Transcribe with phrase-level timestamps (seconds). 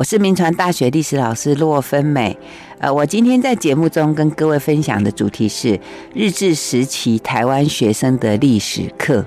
[0.00, 2.34] 我是民传大学历史老师骆芬美。
[2.78, 5.78] 呃，我今天在节目中跟各位分享的主题是
[6.14, 9.22] 日治时期台湾学生的历史课。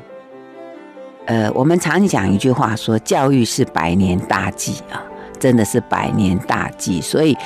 [1.27, 4.97] 呃，我们常讲一句话说，教育是百年大计啊，
[5.39, 6.99] 真的是百年大计。
[6.99, 7.37] 所以，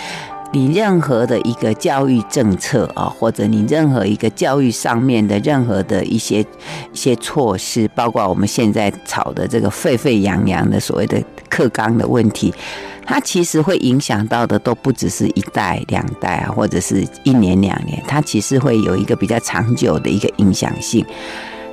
[0.53, 12.53] 你任何的一个教育政策啊，或者你任何一个教育上面的任何的一些一些措施，包括我们现在吵的这个沸沸扬扬的所谓的课纲的问题。
[13.07, 21.03] 它其实会影响到的都不只是一代两代啊，或者是一年两年，它其实会有一个比较长久的一个影响性。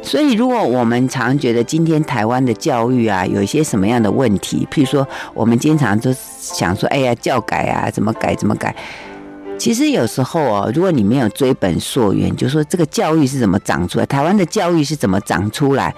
[0.01, 8.75] 所以，如果我们常觉得今天台湾的教育啊有一些什么样的问题，譬如说，我们经常就想说，哎呀，教改啊，怎么改怎么改。
[9.59, 15.95] 其实有时候哦，如果你没有追本溯源，就说这个教育是怎么长出来，台湾的教育是怎么长出来。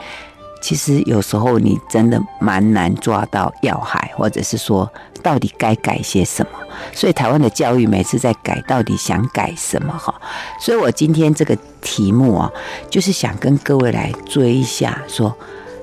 [0.67, 4.91] 其实有时候你真的蛮难抓到要害，或者是说
[5.23, 6.51] 到底该改些什么。
[6.93, 10.13] 所以台湾的教育每次在改，到底想改什么哈？
[10.61, 12.51] 所以我今天这个题目啊，
[12.91, 15.33] 就是想跟各位来追一下，说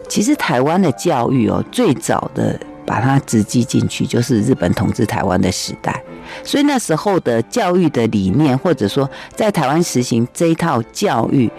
[0.09, 6.03] 其实台湾的教育哦，最早的把它直击进去，就是日本统治台湾的时代。
[6.43, 11.49] 所以那时候的教育的理念，或者说在台湾实行这一套教育，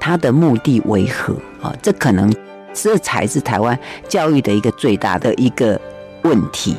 [0.00, 1.72] 它的目的为何啊？
[1.80, 2.28] 这可能。
[2.72, 3.78] 这才是台湾
[4.08, 5.80] 教育的一个最大的一个
[6.22, 6.76] 问题。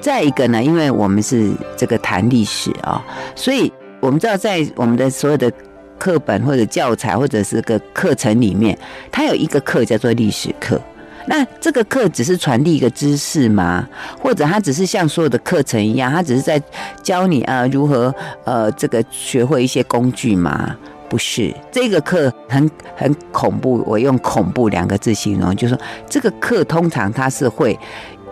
[0.00, 3.02] 再一个呢，因为我们是这个谈历史啊，
[3.34, 5.50] 所以我们知道在我们的所有的
[5.98, 8.78] 课本或者教材或者是个课程里面，
[9.10, 10.78] 它有一个课叫做历史课。
[11.26, 13.88] 那这个课只是传递一个知识吗？
[14.20, 16.62] 或者它只是像所有的课程一样，它只是在
[17.02, 20.76] 教你啊如何呃这个学会一些工具吗？
[21.14, 27.78] 不是这个课很很恐怖，我用“恐怖”两个字形容，就是说这个课通常它是会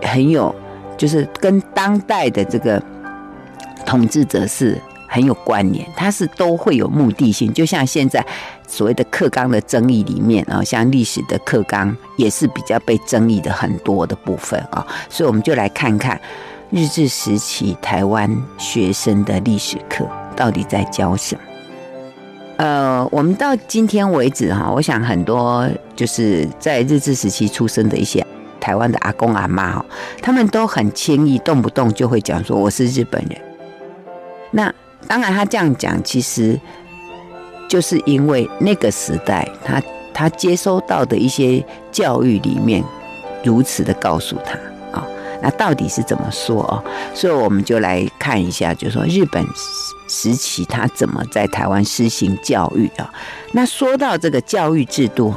[0.03, 0.53] 很有，
[0.99, 2.83] 就是跟当代的这个
[3.87, 4.77] 统治者是
[5.09, 7.55] 很有关联，它是都会有目的性。
[7.55, 8.27] 就像现在
[8.67, 16.21] 所谓的课纲的争议里面啊，像历史的课纲也是比较被争议的很多的部分啊，所以我们就来看看
[16.71, 18.29] 日治时期台湾
[18.59, 21.43] 学生的历史课到底在教什么。
[22.59, 28.25] 呃，我们到今天为止哈，我想很多就是在日治时期出生的一些
[28.61, 29.85] 台湾的阿公阿妈哈，
[30.21, 33.41] 他们都很轻易，动不动就会讲说我是日本人。
[34.53, 34.73] 那
[35.09, 36.61] 当然，他这样讲，其实
[37.69, 39.83] 就是因为那个时代他
[40.15, 42.85] 他接收到的一些教育里面
[43.43, 44.53] 如此的告诉他
[44.97, 45.05] 啊，
[45.43, 46.85] 那到底是怎么说哦？
[47.13, 49.45] 所以我们就来看一下，就是说日本。
[50.13, 53.11] 时期他怎么在台湾施行教育啊？
[53.53, 55.33] 那说到这个教育制度，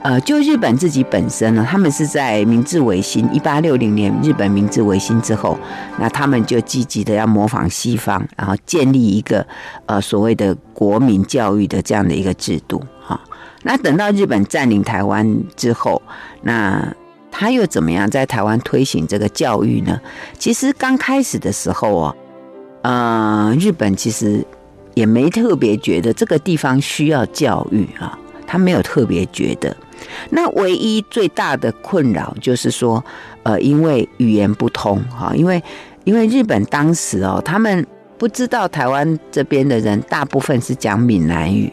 [0.00, 5.58] 呃，就日本自己本身呢，他们是在明治维新一八六零年，日本明治维新之后，
[5.98, 9.44] 那他们就积极的要模仿西方，然后建立一个
[9.86, 13.20] 呃所谓的国民教育的这样的一个制度哈。
[13.64, 16.00] 那等到日本占领台湾之后，
[16.42, 16.94] 那
[17.32, 20.00] 他又怎么样在台湾推行这个教育呢？
[20.38, 22.14] 其实刚开始的时候啊。
[22.82, 24.44] 呃，日本其实
[24.94, 29.74] 也没特别觉得这个地方需要教育啊，他没有特别觉得。
[30.30, 33.02] 那唯一最大的困扰就是说，
[33.44, 35.62] 呃，因为语言不通哈，因为
[36.04, 37.86] 因为日本当时哦，他们
[38.18, 41.72] 不知道台湾这边的人大部分是讲闽南语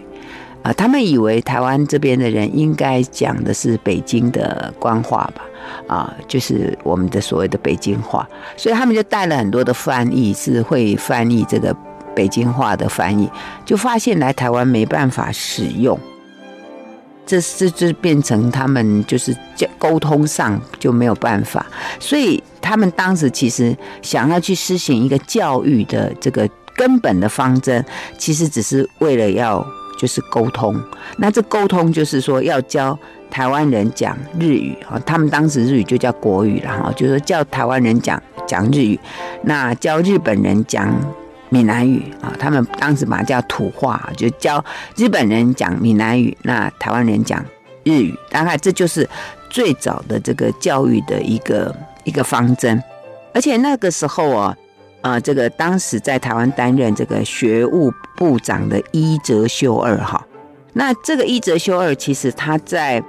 [0.74, 5.44] 他们以为台湾这边的人应该讲的是北京的官话吧。
[5.88, 11.76] 啊，就是我们的所谓的北京话，所以他们就带了很多的翻译，是会翻译这个
[12.16, 13.30] 北京话的翻译，
[13.66, 16.00] 就发现来台湾没办法使用，
[17.26, 19.36] 这这这变成他们就是
[19.78, 21.66] 沟通上就没有办法，
[22.00, 27.84] 所以他们当时其实想要去实行一个教育的这个根本的方针，
[28.18, 29.66] 其实只是为了要
[30.00, 30.76] 就是沟通，
[31.18, 32.98] 那这沟通就是说要教。
[33.32, 39.00] 台湾人讲日语啊，他们当时日语就叫国语了哈，就是叫台湾人讲讲日语，
[39.44, 40.92] 那教日本人讲
[41.50, 44.66] 闽南语啊，他们当时把它叫土话，就教
[44.96, 47.40] 日本人讲闽南语，那台湾人讲
[47.84, 49.08] 日语，大概这就是
[49.48, 51.72] 最早的这个教育的一个
[52.06, 52.82] 一个方针。
[53.32, 54.58] 而且那个时候啊，
[55.02, 60.26] 啊，这个当时在台湾担任这个学务部长的伊泽修二哈，
[60.74, 63.04] 那这个伊泽修二其实他在。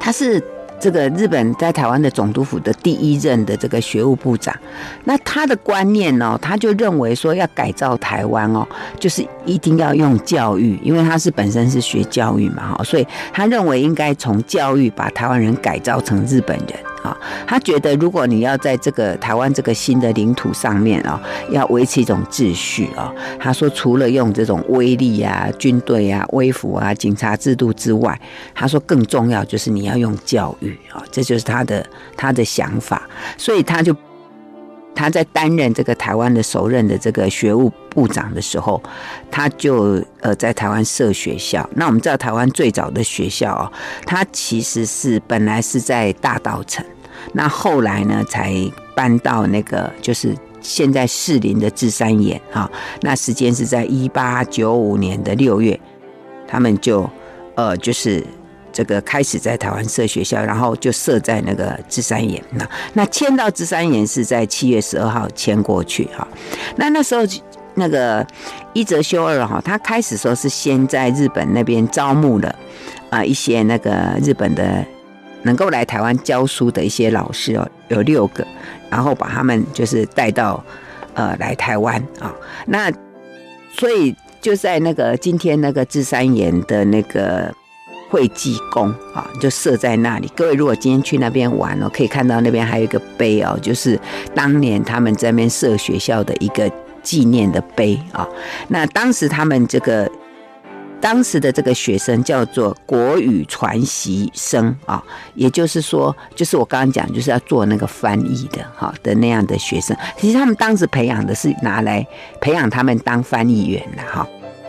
[0.00, 0.40] 他是
[0.80, 4.54] 这个日本在台湾的总督府的第一任的这个学务部长，
[5.04, 8.66] 那他的观念呢，他就认为说要改造台湾哦，
[8.98, 16.68] 就是一定要用教育，因为他是本身是学教育嘛哈，所以他认为应该从教育把台湾人改造成日本人
[17.02, 17.16] 啊。
[17.46, 21.20] 他觉得，如果你要在这个台湾这个新的领土上面啊，
[21.50, 28.18] 要维持一种秩序啊，他说，除了用这种威力啊、军队啊、威服啊、警察制度之外，
[28.54, 31.86] 他说更重要就是你要用教育啊，这就是他的
[32.16, 33.94] 他的想法，所以他就。
[34.94, 38.82] 他在担任这个台湾的首任的这个学务部长的时候，
[39.30, 41.68] 他就呃在台湾设学校。
[41.76, 43.72] 那我们知道台湾最早的学校哦，
[44.04, 46.84] 它其实是本来是在大稻城，
[47.32, 48.52] 那后来呢才
[48.96, 52.68] 搬到那个就是现在士林的至三岩啊。
[53.02, 55.78] 那时间是在一八九五年的六月，
[56.48, 57.08] 他们就
[57.54, 58.26] 呃就是。
[58.78, 62.40] 这个开始在台湾设学校，然后就设在那个芝山岩。
[62.52, 66.24] 那那迁到芝山岩是在七月十二号迁过去哈。
[66.76, 67.22] 那那时候
[67.74, 68.24] 那个
[68.74, 72.54] 伊泽修二哈，他开始说是先在日本那边招募了
[73.10, 74.86] 啊一些那个日本的
[75.42, 78.46] 能够来台湾教书的一些老师哦，有六个，
[78.88, 80.64] 然后把他们就是带到
[81.14, 82.32] 呃来台湾啊。
[82.64, 82.92] 那
[83.76, 87.52] 所以就在那个今天那个芝山岩的那个。
[88.10, 90.32] 会济宫啊，就设在那里。
[90.34, 94.00] 各位如果今天去那边玩哦，可以看到那边还有一个碑哦，就是
[94.34, 96.70] 当年他们在那边设学校的一个
[97.02, 98.26] 纪念的碑啊。
[98.68, 100.10] 那当时他们这个
[101.00, 105.02] 当时的这个学生叫做国语传习生啊，
[105.34, 109.94] 也就是说，就是我刚刚讲，就是要做那个翻译的哈的那样的学生。
[110.16, 112.06] 其实他们当时培养的是拿来
[112.40, 114.26] 培养他们当翻译员的哈。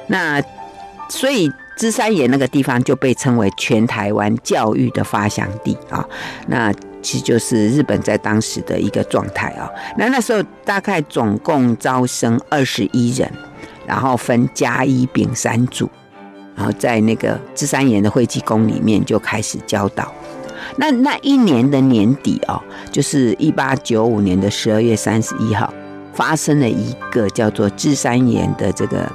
[0.07, 0.43] 那
[1.07, 1.49] 所以。
[1.79, 6.05] 芝山岩那个地方就被称为全台湾教育的发祥地啊，
[6.47, 9.71] 那其实就是日本在当时的一个状态啊。
[9.97, 13.31] 那那时候大概总共招生二十一人，
[13.87, 15.89] 然后分甲乙丙三组，
[16.53, 20.11] 然后在那个芝山岩的会济宫里面就开始教导。
[20.75, 22.61] 那那一年的年底哦，
[22.91, 25.73] 就是一八九五年的十二月三十一号，
[26.13, 29.09] 发生了一个叫做芝山岩的这个。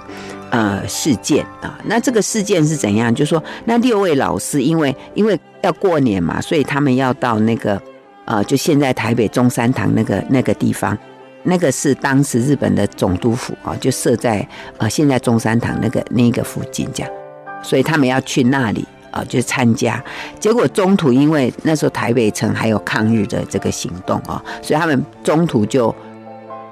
[0.55, 3.13] 呃，事件啊，那这个事件是怎样？
[3.13, 7.81] 就是说，那六位老师因为因为要过年嘛，所以他们要到那个
[8.25, 10.97] 呃，就现在台北中山堂那个那个地方，
[11.43, 14.47] 那个是当时日本的总督府啊，就设在
[14.79, 17.13] 呃现在中山堂那个那个附近这样，
[17.61, 20.01] 所以他们要去那里啊，就参加。
[20.39, 25.93] 结果中途因为那时候台北城还有抗日的这个行动啊，所以他们中途就。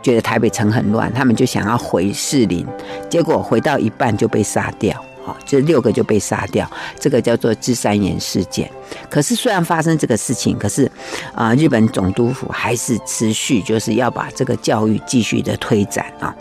[0.03, 2.67] 觉得台北城很乱，他们就想要回士林，
[3.09, 6.69] 结果回到一半就被杀掉，啊，这六个就被杀掉，
[6.99, 8.69] 这个叫做芝山岩事件。
[9.09, 10.91] 可是虽然发生这个事情，可是
[11.35, 16.35] 啊，日本总督府还是持续就是要把这个教育继续的推展啊。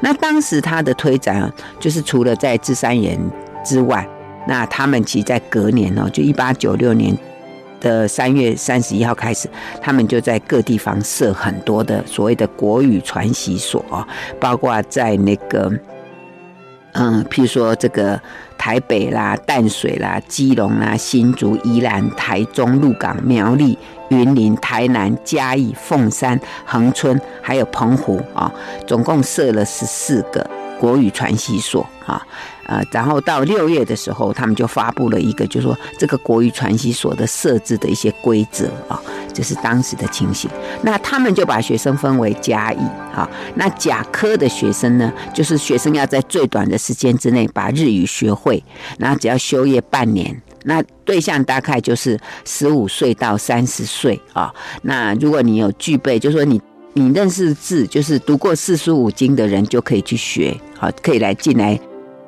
[0.00, 3.18] 那当时他的推展，就是除了在芝山岩
[3.64, 4.06] 之外，
[4.46, 7.16] 那他们其实在隔年呢，就一八九六年。
[7.80, 9.48] 的三月三十一号开始，
[9.80, 14.06] 他们就在各地方设很多的所谓的国语传习所啊，
[14.40, 15.70] 包括在那个，
[16.92, 18.20] 嗯，譬如说这个
[18.56, 28.50] 台北啦、淡水啦、基隆啦、新竹、宜兰、台中、鹿港、苗栗、云林、台南、嘉义、凤山、恒春，还有澎湖啊，
[28.86, 30.48] 总共设了十四个
[30.80, 32.26] 国语传习所啊。
[32.66, 39.00] 呃，然后到六月的时候，他们就发布了一个，就是说这个国语传习所的设置的一些规则啊，
[39.32, 40.50] 这是当时的情形。
[40.82, 42.78] 那他们就把学生分为甲乙
[43.14, 48.62] 啊，那甲科的学生呢，就是学生要在最短的时间之内把日语学会，
[48.98, 54.52] 那只要修业半年，那对象大概就是十五岁到三十岁啊。
[54.82, 56.60] 那如果你有具备，就是说你
[56.94, 61.78] 你认识字，就是读过四书五经的人，就可以去学，好，可以来进来。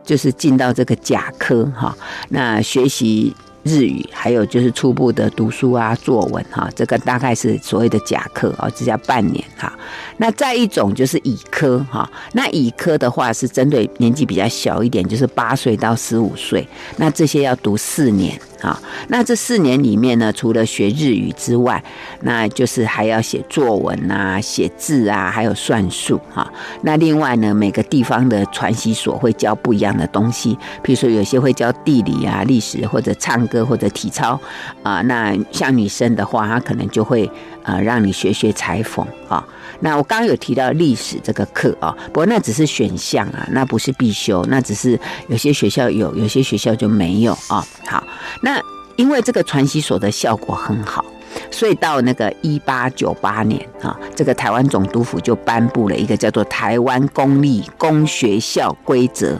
[0.09, 1.95] 就是进到这个甲科哈，
[2.31, 9.71] 那学习日语，还有就是初步的读书啊、作文哈，这个大概是所谓的甲科啊，只要半年哈。
[10.17, 18.41] 那再一种就是乙科哈，那乙科的话是针对年纪比较小一点，就是八岁到十五岁，那这些要读四年。
[18.61, 21.83] 啊，那这四年里面呢，除了学日语之外，
[22.23, 26.51] 那就是还要写作文啊、写字啊，还有算术哈。
[26.83, 34.39] 那另外呢，每个地方的传习所会教不一样的东西，比如说有些会教地理啊、历史或者唱歌或者体操
[34.83, 35.01] 啊。
[35.03, 37.31] 那像女生的话，她可能就会
[37.69, 39.47] 啊让你学学裁缝啊。
[39.81, 44.99] 那我刚刚有提到历史这个课啊，不过那只是选项啊，那不是必修，那只是
[45.29, 47.65] 有些学校有，有些学校就没有啊。
[47.87, 48.03] 好，
[48.43, 48.61] 那
[48.97, 51.05] 因为这个传习所的效果很好，
[51.53, 59.37] 所以到那个一八九八年啊，这个台湾总督府就颁布了一个叫做《台湾公立公学校规则》，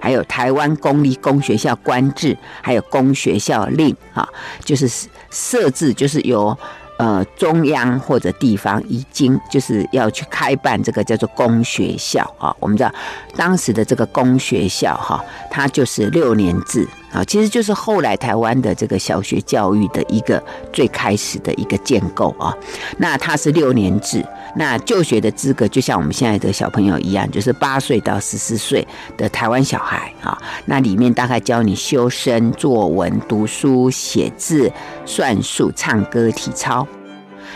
[0.00, 4.28] 还有《台湾公立公学校官制》，还有《公学校令》啊，
[4.64, 4.88] 就是
[5.30, 6.56] 设置就是由。
[6.98, 12.54] 呃，中央或者地方已经就是要去开办这个叫做公学校啊。
[12.58, 12.90] 我们知道
[13.36, 22.56] 当时的这个公学校哈，它就是六年制啊，其实就是后来台湾的这个小学教育的一个最开始的一个建构啊。
[22.98, 24.24] 那它是六年制，
[24.58, 28.86] 那就学的资格就像我们现在的小朋友一样，就是八岁到十四岁
[29.16, 30.36] 的台湾小孩啊。
[30.64, 34.72] 那里面大概教你修身、作文、读书、写字、
[35.04, 36.86] 算术、唱歌、体操。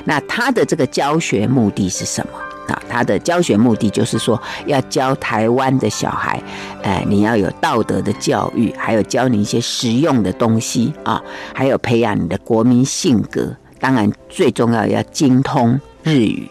[0.05, 2.83] 那他的这个教学目的是什么啊？
[2.89, 6.43] 他的教学目的就是说，要教台湾的小孩，
[6.83, 11.21] 哎，你要有道德的教育，还有教你一些实用的东西啊，
[11.55, 13.55] 还有培养你的国民性格。
[13.79, 16.51] 当然，最重要要精通日语。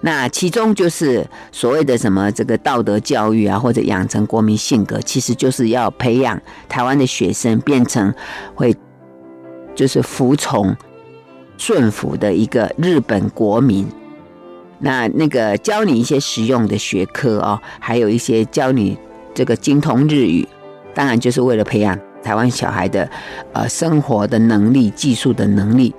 [0.00, 8.12] 那其中就是所谓的什么这个道德教育啊，或者养成国民性格，其实就是要培养台湾的学生变成
[8.54, 8.74] 会
[9.74, 10.76] 就是服从。
[11.62, 13.86] 顺服的一个日本国民，
[14.78, 18.96] 那那个教你一些实用的学科哦，还有一些教你
[19.34, 20.48] 这个精通日语，
[20.94, 23.06] 当然就是为了培养台湾小孩的
[23.52, 25.94] 呃生活的能力、技术的能力，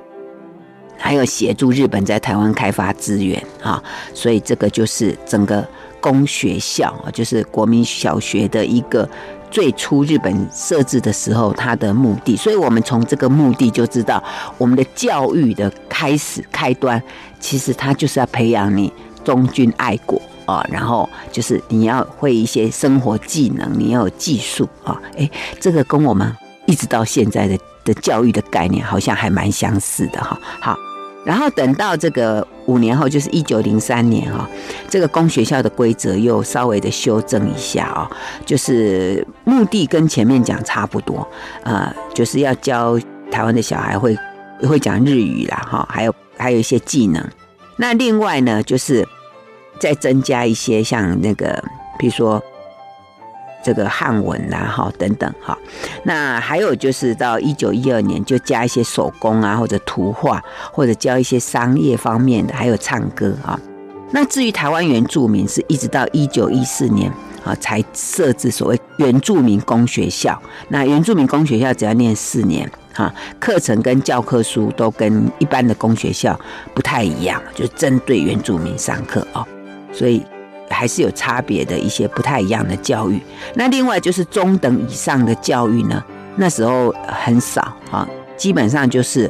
[1.02, 5.68] 还有协助日本在台湾开发资源啊，所以这个就是整个
[6.00, 9.10] 公学校啊，就是国民小学的一个。
[9.52, 14.24] 最初日本设置的时候，它的目的，所以我们从这个目的就知道，
[14.58, 17.04] 我们的教育的开始开端，
[17.38, 18.90] 其实它就是要培养你
[19.26, 25.30] 忠君爱国啊，然后就是你要会一些生活技能，你要有技术啊，诶，
[25.60, 26.34] 这个跟我们
[26.66, 30.91] 一直到现在的的教育的概念好像还蛮相似的哈，好。
[31.24, 34.50] 然后等到这个五年后，就是一九零三年哈，
[34.90, 38.10] 这个公学校的规则又稍微的修正一下啊，
[38.46, 41.28] 就是目的跟前面讲差不多，
[41.64, 43.00] 呃，就是要教
[43.32, 44.18] 台湾的小孩会
[44.64, 47.24] 会讲日语啦哈，还有还有一些技能。
[47.78, 49.08] 那另外呢，就是
[49.80, 51.64] 再增加一些像那个，
[52.00, 52.42] 比如说。
[53.64, 55.58] 这个汉文呐，哈等等哈，
[56.04, 63.60] 那还有就是到一九一二年就加一些手工啊，或者图画，或者教一些商业方面的，还有唱歌啊。
[64.12, 67.12] 那至于台湾原住民，是一直到一九一四年
[67.46, 70.42] 啊才设置所谓原住民公学校。
[70.68, 76.38] 那原住民公学校只要念四年哈，课程跟教科书都跟一般的公学校
[76.74, 79.48] 不太一样，就针对原住民上课啊，
[79.94, 80.24] 所以。
[80.72, 83.20] 还是有差别的一些不太一样的教育。
[83.56, 86.04] 那另外就是中等以上的教育呢，
[86.36, 87.62] 那时候很少
[87.92, 89.30] 啊，基本上就是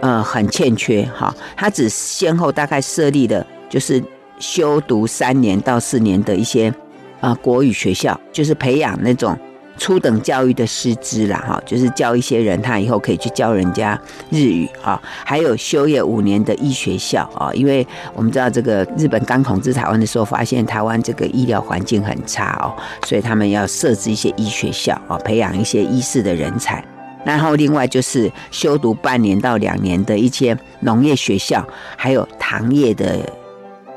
[0.00, 1.34] 呃很欠缺哈。
[1.56, 4.02] 他只先后大概设立的就是
[4.38, 6.72] 修读三年到四年的一些
[7.20, 9.38] 啊国语学校，就是培养那种。
[9.78, 13.98] 初等教育的师资啦，哈，就是教一些人，他以后可以去教人家
[14.30, 15.00] 日语啊。
[15.24, 22.74] 还有修业五年的医学校啊，因为我们知道这个日本刚统治台湾的时候，发现台湾这个医疗环境很差哦，
[23.06, 26.84] 所以他们要设置一些医学校啊，培养一些医师的人才。
[27.24, 31.66] 然后另外就是修读半年到两年的一些农业学校，
[31.96, 33.18] 还有糖业的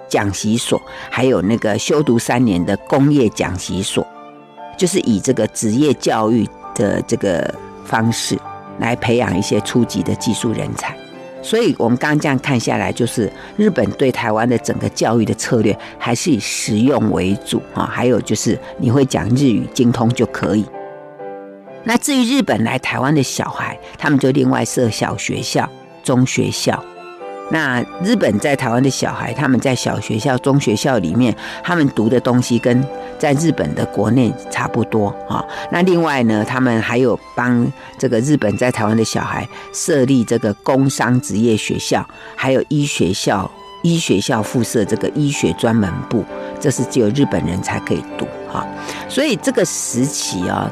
[0.07, 4.05] 讲习所，还有那个修读三年的工业讲习所。
[4.81, 7.53] 就是以这个职业教育的这个
[7.85, 8.35] 方式
[8.79, 10.97] 来培养一些初级的技术人才，
[11.43, 17.85] 所以我们刚刚这样看下来，就是日本对台湾的整个教育的策略还是以实用为主啊。
[17.85, 20.65] 还有就是你会讲日语精通就可以。
[21.83, 25.69] 那至于日本来台湾的小孩，他们就另外设小学校、
[26.03, 26.83] 中学校。
[27.51, 32.83] 那日本在台湾的小孩，他们在小学校、中学校里面，他们读的东西跟
[33.19, 35.43] 在日本的国内差不多啊。
[35.69, 43.49] 那另外呢，他们还有帮这个日本在台湾的小孩设立这个工商职业学校，还有医学校，
[43.83, 46.23] 医学校附设这个医学专门部，
[46.59, 48.65] 这是只有日本人才可以读哈。
[49.09, 50.71] 所以这个时期啊。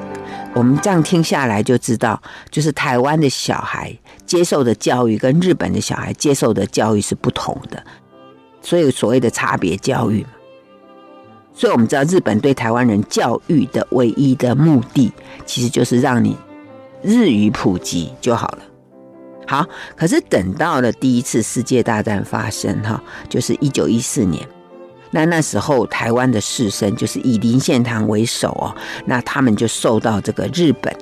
[0.55, 7.81] 我们这样听下来就知道，就是台湾的小孩接受的教育跟日本的小孩接受的教育是不同的，
[8.61, 10.29] 所以所谓的差别教育嘛。
[11.53, 15.11] 所以我们知道，日本对台湾人教育的唯一的目的，
[15.45, 16.35] 其实就是让你
[17.01, 18.59] 日语普及就好了。
[19.47, 19.65] 好，
[19.95, 24.45] 可是等到了第一次世界大战发生，哈，就是一九一四年。
[25.11, 28.75] 那那时候，台湾的士绅就是以林献堂为首哦，
[29.05, 30.93] 那他们就受到这个日本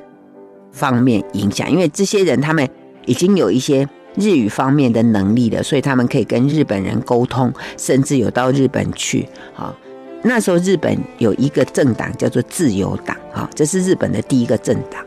[0.71, 2.67] 方面影响，因为这些人他们
[3.05, 9.75] 已经有一些日语方面的能力了，所以他们可以跟日本人沟通，甚至有到日本去啊。
[10.23, 15.03] 那时候日本有一个政党叫做自由党啊，这是日本的第一个政党。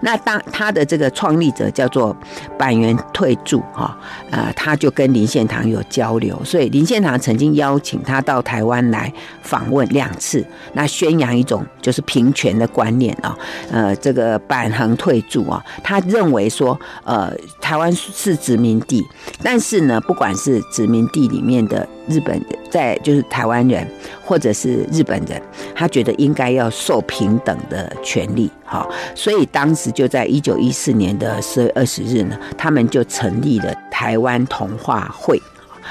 [0.00, 2.16] 那当他的这个创立者叫做
[2.58, 3.96] 板垣退助哈，
[4.30, 9.12] 呃，他就跟林献堂有交流，所以林献堂曾经邀请他到台湾来
[9.42, 13.36] 访问两次，那宣扬一种就是平权的观念啊，
[13.70, 19.04] 呃，这个板垣退助啊，他认为说，呃，台湾是殖民地，
[19.42, 23.86] 但是呢，不管是殖民地里面的日本在就是台湾人，
[24.24, 25.40] 或者是日本人，
[25.74, 35.40] 他觉得应该要受平等的权利，哈，所以当时就在一九一四年的十月二十日呢，他们就成立了台湾同化会。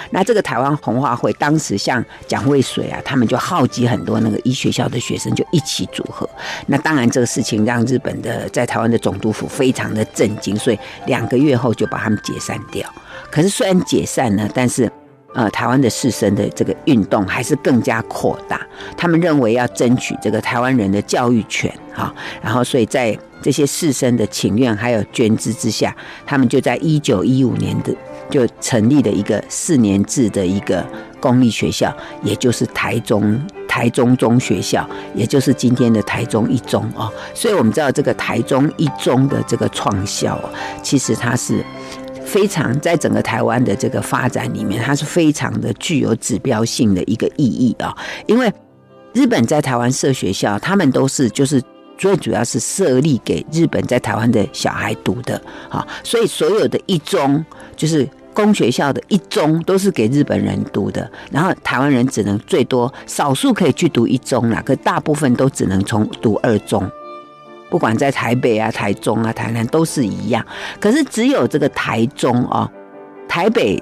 [0.09, 6.27] 那这个台湾同化会，当时像蒋渭水啊，他们就号集很多那个医学校的学生，就一起组合。
[6.65, 12.87] 那当然这个事情让日本的在台湾的总督府非常的震惊，所以两个月后就把他们解散掉。
[13.31, 14.91] 可是虽然解散了，但是。
[15.33, 18.61] 呃，台湾的士绅的这个运动还是更加扩大。
[18.95, 27.93] 他们认为要争取这个台湾人的教育权，哈，然后所以在这些士绅的请愿还有捐资之下，他们就在一九一五年的
[28.29, 30.85] 就成立了一个四年制的一个
[31.19, 37.11] 公立学校，也就是台中台中中学校，也就是今天的台中一中哦。
[37.33, 40.39] 所以我们知道这个台中一中的这个创校，
[40.83, 41.63] 其实它是。
[42.25, 47.95] 非常在整个台湾的这个发展里面，它是非常的具有指标性的一个意义啊。
[48.25, 48.51] 因为
[49.13, 51.61] 日本在台湾设学校，他们都是就是
[51.97, 55.39] 最主要是设立给日本在台湾的小孩读的
[55.69, 66.89] 啊，所以所有的一中就是公学校的一中都是给日本人读的，然后台湾人只能最多少数可以去读一中啦，可大部分都只能从读二中。
[67.73, 70.45] 不管在台北啊、台中啊、台南都是一样，
[70.79, 72.69] 可是只有这个台中哦，
[73.27, 73.81] 台北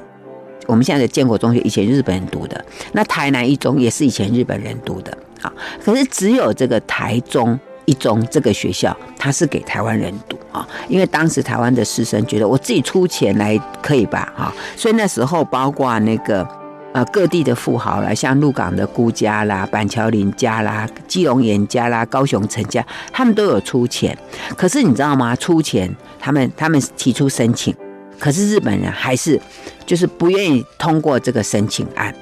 [0.65, 5.51] 我们现在的建国中学以前日本人读的，那台南一中也是以前日本人读的啊。
[5.83, 16.60] 可是只有这个台中一中这个学校，它是给台湾人读啊，因为当时台湾的师生觉得我自己出钱来可以吧，哈，所以那时候包括那个。
[16.93, 24.17] 呃，各地的富豪啦，像鹿港的辜家啦、板桥林家啦、基隆严家啦、高雄陈家，他们都有出钱。
[24.57, 25.33] 可是你知道吗？
[25.37, 27.73] 出钱，他们他们提出申请，
[28.19, 29.39] 可是日本人还是
[29.85, 32.13] 就是不愿意通过这个申请案。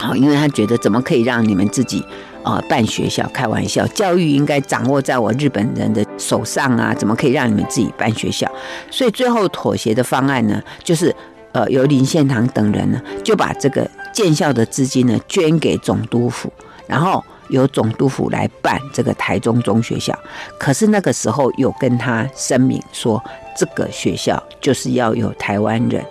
[0.00, 2.04] 好，因为他觉得怎么可以让你们自己
[2.42, 3.24] 呃办学校？
[3.32, 8.50] 开玩笑，教育应该掌握在我日本人的手上啊，怎么可以让你们自己办学校？
[8.90, 11.14] 所以最后妥协的方案呢，就是。
[11.52, 16.52] 呃，由林献堂等人呢，就把这个建校的资金呢捐给总督府，
[16.86, 20.16] 然后由总督府来办这个台中中学校。
[20.58, 23.22] 可是那个时候有跟他声明说，
[23.56, 26.04] 这个学校就是要有台湾人，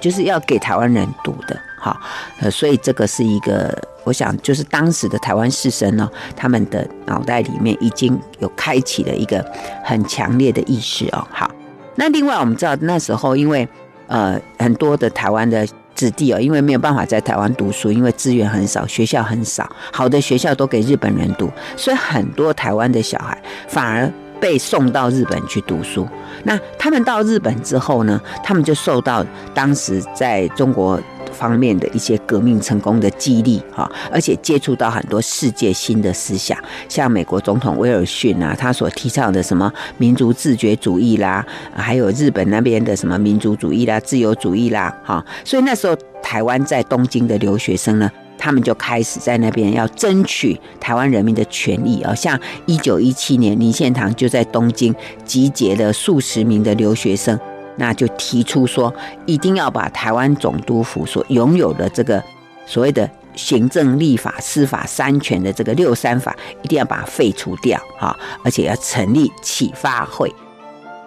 [0.00, 1.60] 就是要给台湾人读的。
[1.76, 2.00] 好，
[2.40, 9.44] 呃，所以这个是一个，我想就是当时的台湾士绅呢，他们的脑袋里面已经有开启了一个
[9.84, 11.26] 很强烈的意识哦。
[11.32, 11.50] 好，
[11.96, 13.68] 那另外我们知道那时候因为。
[14.08, 26.08] 呃，很多的台湾的子弟哦，因为没有办法在台湾读书，因为资源很少，学校很少，好的学校都给日本人读，所以很多台湾的小孩反而被送到日本去读书。
[26.42, 31.00] 那他们到日本之后呢，他们就受到当时在中国。
[31.38, 57.38] 方面的一些革命成功的激励哈，而且接触到很多世界新的思想，像美国总统威尔逊啊，他所提倡的什么民族自觉主义啦，还有日本那边的什么民族主义啦、自由主义啦，哈，所以那时候台湾在东京的留学生呢，他们就开始在那边要争取台湾人民的权益啊，像一九一七年林献堂就在东京集结了数十名的留学生。
[57.78, 58.92] 那就提出说，
[59.24, 62.22] 一定要把台湾总督府所拥有的这个
[62.66, 68.14] 所谓的行政、立法、司法三权的这个六三法，一定要把它废除掉啊！
[68.44, 70.34] 而且要成立启发会，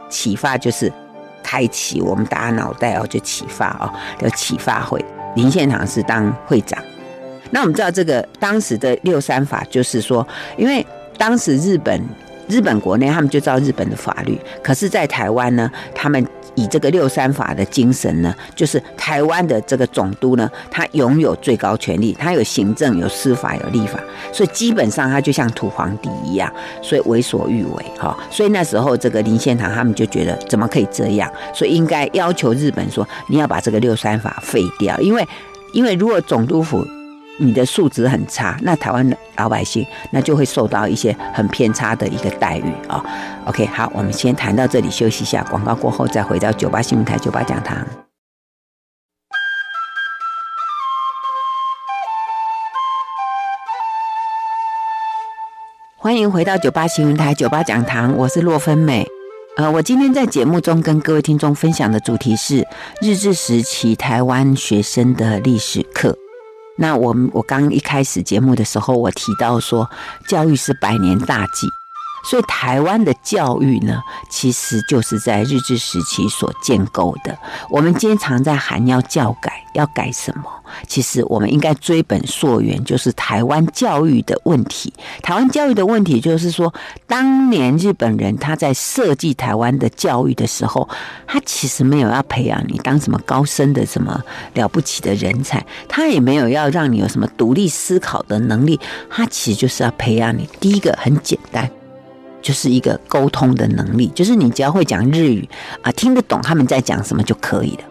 [0.10, 0.92] 启发就是
[1.44, 5.04] 开启我们大家脑袋哦，就启发哦，叫启发会。
[5.36, 6.82] 林献堂是当会长。
[7.52, 10.26] 那我们知道这个当时的六三法，就是说，
[10.58, 10.86] 因为
[11.18, 12.02] 当时日本
[12.52, 16.24] 日本国内他们就照日本的法律，可是，在台湾呢，他们。
[16.56, 23.98] 以这个六三法的精神呢，就是台湾的这个总督呢，他拥有最高权力，他有行政、有司法、有立法，
[24.34, 28.18] 所以基本上他就像土皇帝一样，所以为所欲为哈。
[28.30, 35.26] 所以那时候这个林献堂他们就觉得怎么可以这样，所以应该要求日本说你要把这个六三法废掉，因为
[35.72, 36.86] 因为如果总督府。
[37.42, 43.04] 你的素质很差，那台湾的老百姓那就会受到一些很偏差的一个待遇啊。
[43.46, 47.84] OK，好，我们先谈到这里，休息一下，广告过后再回到九八新闻台九八讲堂。
[55.98, 59.08] 欢迎回到九八新闻台九八讲堂，我是洛芬美。
[59.58, 62.68] 呃，我今天在节目中跟各位听众分享的主题是
[63.02, 66.16] 日治时期台湾学生的历史课。
[66.82, 69.88] 那我们我刚一开始节目的时候，我提到说，
[70.28, 71.81] 教育是百年大计。
[72.24, 77.38] 所以台湾的教育呢，其实就是在日治时期所建构的。
[77.70, 80.44] 我们经常在喊要教改，要改什么？
[80.88, 84.94] 其实我们应该追本溯源，就是台湾教育的问题。
[85.22, 86.74] 台湾教育的问题就是说，
[87.08, 90.88] 当年日本人他在设计台湾的教育的时候，
[91.28, 94.22] 他其实没有要培养你当什么高深的、什么
[94.54, 98.80] 了不起的人才，他也没有要让你有什么独立思考的能力，
[99.10, 100.48] 他其实就是要培养你。
[100.62, 101.70] 第一个很简单。
[102.42, 105.48] 就是一个沟通的能力，就是你只要会讲日语
[105.82, 107.84] 啊，听得懂他们在讲什么就可以了。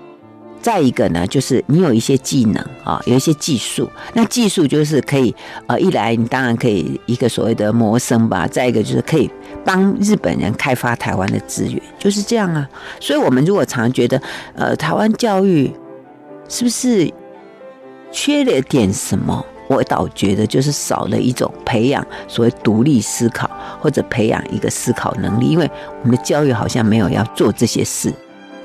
[0.63, 3.89] 再一个呢，就是你有一些技能啊，有一些技术。
[4.13, 5.35] 那技术就是可以
[5.67, 9.31] 呃，一来你当然可以一个所谓的谋生吧，再一个就是可以
[9.65, 12.69] 帮日本人开发台湾的资源，就是这样啊。
[13.01, 14.21] 所以，我们如果常觉得
[14.55, 15.73] 呃，台湾教育
[16.47, 17.11] 是不是
[18.13, 19.43] 缺了点什么？
[19.71, 23.49] 我倒觉得就是少了一种培养所谓独立思考，
[23.81, 25.71] 或者培养一个思考能力，因为
[26.03, 28.13] 我们的教育好像没有要做这些事。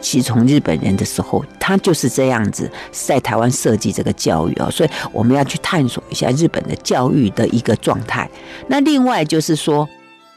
[0.01, 8.27] 其实从日本人的时候，他就是这样子在台湾设计这个教育哦，所以我们要去探索一下日本的教育的一个状态。
[8.67, 9.87] 那另外就是说，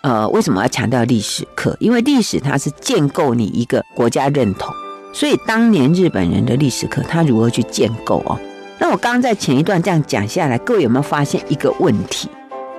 [0.03, 1.75] 呃，为什么要强调历史课？
[1.81, 4.71] 因为历史它是建构你一个国家认同，
[5.15, 8.39] 所以当年日本人的历史课，他如何去建构哦？
[8.81, 12.31] 那我刚刚在前一段这样讲下来，各位有没有发现一个问题？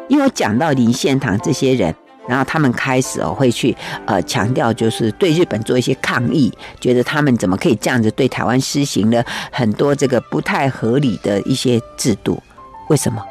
[0.08, 1.94] 因为我讲到林献堂这些人，
[2.28, 12.42] 然后他们开始哦会去呃强调，就是对日本做一些抗议，觉得他们怎么可以这样子对台湾施行了很多这个不太合理的一些制度？
[12.88, 13.22] 为什么？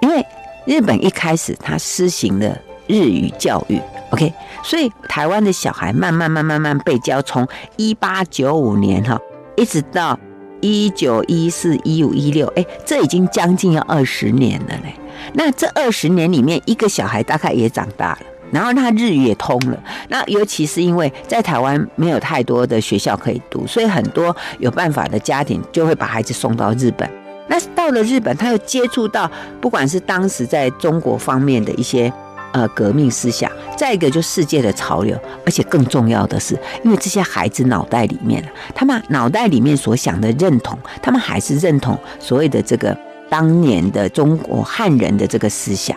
[0.00, 0.24] 因为
[0.66, 9.18] 日本一开始他施行了日语教育，OK，所以台湾的小孩慢慢慢慢慢被教，从一八九五年哈
[9.56, 10.16] 一直到。
[10.64, 14.94] 一九一四一五一六，哎，这已经将近要二十年了嘞。
[15.34, 19.78] 那这二十年里面，一个小孩大概也长大了，然后他日语也通了。
[20.08, 27.06] 那尤其是因为在台湾没有太多的学校可以读，所以很多有办法的家庭就会把孩子送到日本。
[27.46, 32.10] 那到了日本，他又接触到不管是当时在中国方面的一些。
[32.54, 38.40] 呃，革命思想，再一个就是世界的潮流，而且更重要的是，因为这些孩子脑袋里面，
[38.72, 42.96] 他们脑袋里面所想的认同，他们还是认同所谓的这个
[43.28, 45.96] 当年的中国汉人的这个思想。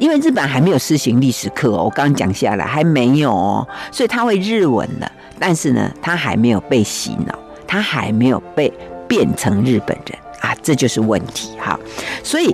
[0.00, 8.72] 因为日本还没有施行历史课哦，我刚刚讲下来还没有哦，所以他会日文了，但是呢，他还没有被洗脑，他还没有被
[9.06, 11.78] 变成日本人啊，这就是问题哈。
[12.24, 12.52] 所以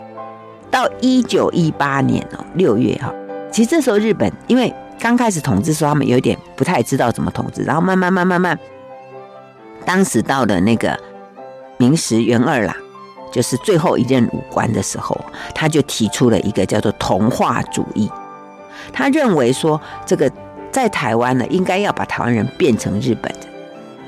[0.71, 3.11] 到一九一八年哦，六月哈。
[3.51, 8.59] 其实这时候日本因为刚开始统治时候，他们有点不太知道怎么统治，然后慢慢慢慢慢，
[9.85, 10.99] 当时到了那个
[11.77, 12.75] 明石元二郎，
[13.33, 15.19] 就是最后一任武官的时候，
[15.55, 18.11] 他就提出了一个叫做同化主义，
[18.93, 20.31] 他认为说这个
[20.71, 23.48] 在台湾呢，应该要把台湾人变成日本人。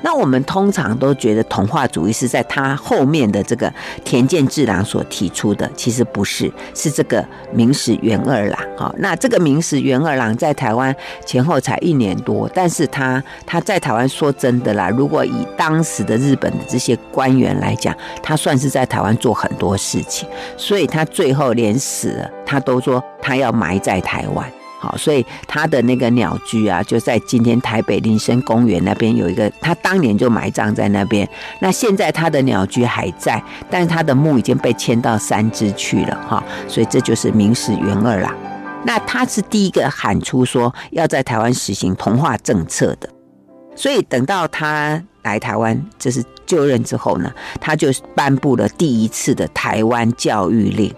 [0.01, 3.71] 那我们通常都觉得同化主义是在他后面的这个
[4.03, 8.59] 田健治郎所提出的，其实不是，是这个明石元二郎。
[8.77, 24.51] 哈，那这个明石元二郎在台湾前后才一年多，但是他他在台湾说真的啦，如果以当时的日本的这些官员来讲，他算是在台湾做很多事情，所以他最后连死了，他都说他要埋在台湾。
[24.81, 31.29] 好，所以他的那个鸟居啊，就在今天台北林森公园那边有一个，他当年就埋葬在那边。
[31.59, 33.39] 那现在他的鸟居还在，
[33.69, 36.43] 但是他的墓已经被迁到三芝去了哈。
[36.67, 38.35] 所以这就是明史元二啦。
[38.83, 43.07] 那他是第一个喊出说要在台湾实行同化政策的。
[43.75, 50.91] 所以等到他来台湾，这是就任之后呢，他就颁布了第一次的台湾教育令。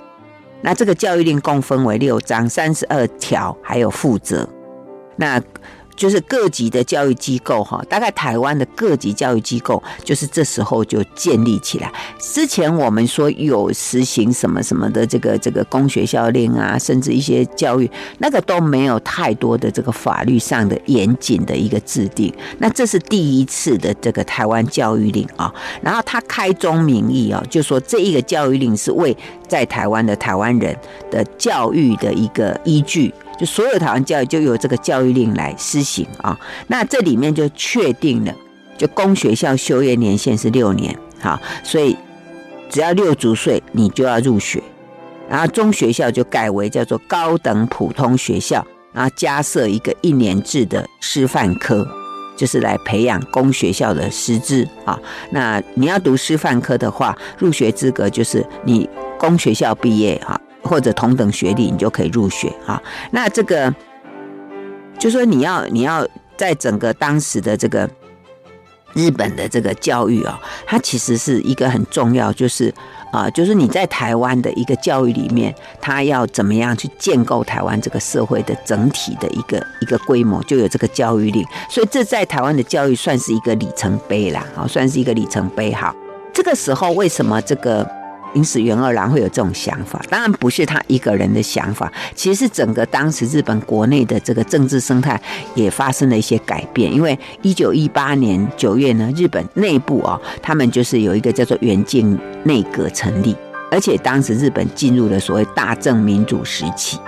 [0.63, 4.47] 那这个教育令共分为六章三十二条，还有负责。
[5.17, 5.39] 那
[5.95, 11.91] 就是各级的教育机构哈，大概台湾的各级教育机构就是这时候就建立起来。
[12.19, 22.33] 之前我们说有实行什么什么的这个这个公学校令啊，甚至一些教育那个都没有太多的这个法律上的严谨的一个制定。
[22.57, 29.15] 那这是第一次的这个台湾教育令啊，然后他开宗明义啊，就说这一个教育令是为
[29.47, 30.75] 在台湾的台湾人
[31.11, 33.13] 的教育的一个依据。
[33.37, 38.33] 就所有台湾教育就由这个教育令来施行啊，那这里面就确定了，
[38.77, 41.97] 就公学校修业年限是六年，好，所以
[42.69, 44.61] 只要六足岁你就要入学，
[45.29, 51.87] 然后中学校就改为叫做高等普通学校，然后加设一个一年制的师范科，
[52.37, 54.99] 就是来培养公学校的师资啊。
[55.31, 62.81] 那你要读师范科的话，入学资格就是你公学校毕业哈，或者同等学历，你就可以入学哈。
[63.11, 63.73] 那这个
[64.97, 67.89] 就说你要你要在整个当时的这个。
[68.95, 72.71] 日本的这个教育啊，它其实是一个很重要，就是
[73.11, 81.43] 啊，就是你在台湾的一个教育里面，它要怎么样去建构台湾这个社会的整体的一个一个规模，就有这个教育令。
[81.71, 85.73] 所以这在台湾的教育算是一个里程碑啦，好，算是一个里程碑。
[85.73, 85.95] 好，
[86.31, 88.02] 这个时候为什么这个？
[88.33, 95.21] 因此，袁二郎会有这种想法，当然不是他一个人的想法，其实是整个当时日本国内的这个政治生态
[95.55, 96.91] 也发生了一些改变。
[96.91, 103.35] 因为一九一八年九月呢，日本内部啊，他们就是有一个叫做远近内阁成立，
[103.69, 106.99] 而且当时日本进入了所谓大正民主时期。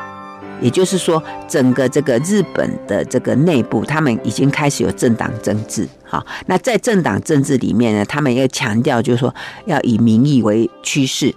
[0.61, 5.87] 也就是说，整个这个日本的这个内部，他们已经开始有政党政治。
[6.03, 9.33] 哈，那在政党政治里面呢，他们要强调，就是说
[9.65, 11.33] 要以民意为趋势，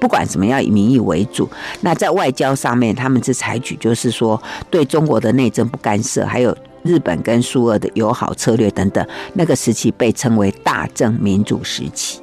[0.00, 1.48] 不管什么要以民意为主。
[1.80, 4.40] 那在外交上面，他们是采取就是说
[4.70, 9.06] 对中国的内政不干涉，还有日本跟苏俄的友好策略等等。
[9.34, 12.20] 那个时期被称为大正民主时期。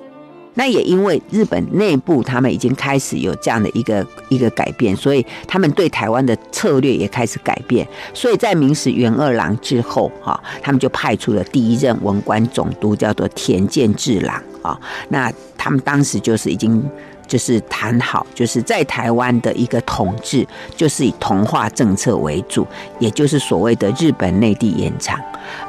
[0.56, 7.88] 那也因为日本内部他们已经开始有这样的一个一个改变，所以他们对台湾的策略也开始改变。
[8.14, 14.80] 所以在明史元二郎之后，哈，他们就派出了第一任文官总督，叫做田健治郎啊。
[15.10, 16.84] 那他们当时就是已经
[17.26, 22.68] 就是谈好，就是在台湾的一个统治，就是以同化政策为主，
[23.00, 25.20] 也就是所谓的日本内地延长。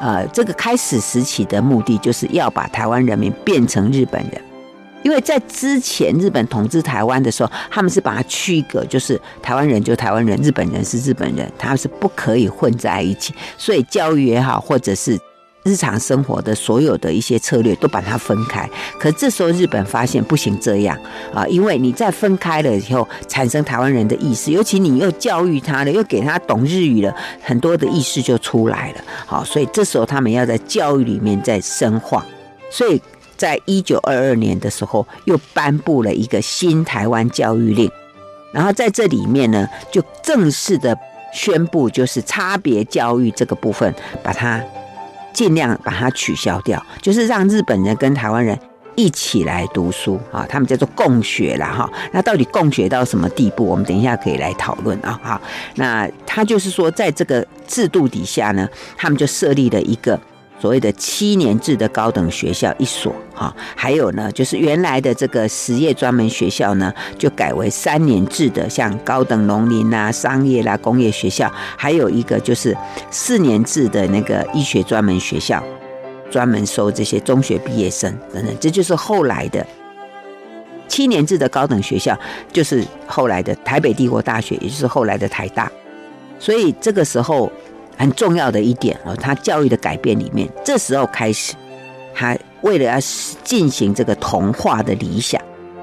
[0.00, 4.40] 呃，这个开始时期的目的就是要把台湾人民变成日本人。
[5.04, 13.34] 因为在之前日本统治台湾的时候，他们是把它区隔，就是台湾人就台湾人，日本人是日本人，他们是不可以混在一起。
[13.58, 15.20] 所以教育也好，或者是
[15.62, 18.66] 日常生活的所有的一些策略都把它分开。
[18.98, 20.98] 可这时候日本发现不行这样
[21.34, 29.04] 啊，因为你在分开了以后，产生台湾人的意识，尤其你又教育他了，又给他懂日语了，很多的意识就出来了。
[29.26, 32.24] 好，所以这时候他们要在教育里面再深化，
[32.70, 32.98] 所以。
[33.36, 37.90] 在一九二二年的时候，又颁布了一个新台湾教育令，
[38.52, 40.96] 然后在这里面呢，就正式的
[41.32, 43.92] 宣布，就是差别教育这个部分，
[44.22, 44.62] 把它
[45.32, 48.58] 尽量把它取消掉，就是让日本人跟台湾人
[48.94, 51.90] 一起来读书啊，他们叫做共学啦哈。
[52.12, 53.64] 那到底共学到什么地步？
[53.64, 55.18] 我们等一下可以来讨论啊。
[55.22, 55.40] 好，
[55.74, 60.18] 那他就是说，在这个制度底下呢，他们就设立了一个。
[60.64, 72.74] 所谓的七年制的高等学校一所，哈，还有呢，就是原来的这个实业专门学校呢，就改为三年制的，像高等农林啦、商业啦、工业学校，还有一个就是
[73.10, 75.62] 四年制的那个医学专门学校，
[76.30, 79.66] 专门收这些中学毕业生等等，这就是后来的
[80.88, 82.18] 七年制的高等学校，
[82.50, 85.70] 就是后来的台北帝国大学，也就是后来的台大，
[86.38, 87.52] 所以这个时候。
[87.96, 91.54] 很重要的一点哦，他教育的改变里面，这时候开始，
[92.14, 92.98] 他为了要
[93.42, 95.40] 进行这个童话的理想，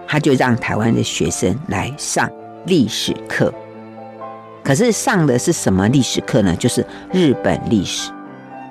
[0.08, 2.30] 他就让台湾的学生来上
[2.66, 3.54] 历史课。
[4.64, 6.56] 可是上的是什么历史课呢？
[6.56, 8.12] 就是日本历史，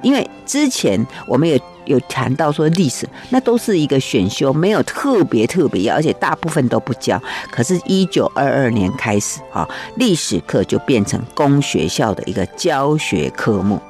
[0.03, 1.61] 因为之前我们也。
[1.87, 7.21] 有谈到说历史，那都是一个选修，没有特别特别要，而且大部分都不教。
[7.51, 13.81] 可是，一九二二年开始啊，历史课就变成公学校的一个教学科目。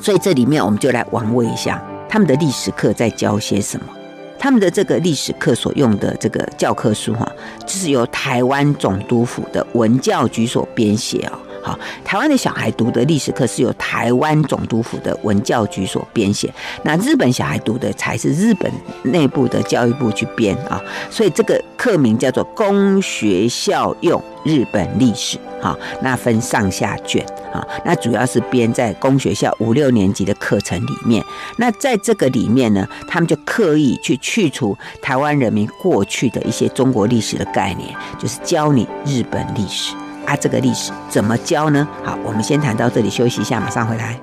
[0.00, 3.86] 所以这里面我们就来玩味一下，他们的历史课在教些什么？
[4.36, 7.30] 他们的这个历史课所用的这个教科书哈，
[7.64, 11.38] 就是由台湾总督府的文教局所编写啊。
[11.62, 18.70] 好，台湾的小孩读的历史课是由台湾总督府的文教局所编写，那日本小孩读的才是日本
[19.04, 31.24] 内部的教育部去编啊，所以这个课名叫做公学校用日本历史，哈，那分上下卷啊，那主要是编在公学校五六年级的课程里面，
[31.58, 39.94] 那在这个里面呢，他们就刻意去去除台湾人民过去的一些中国历史的概念，就是教你日本历史。
[40.26, 41.86] 啊，这个历史怎么教呢？
[42.04, 44.20] 好，我们先谈到这里，休息一下，马上回来。